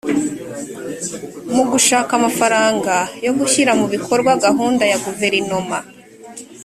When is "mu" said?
1.55-1.63, 3.79-3.85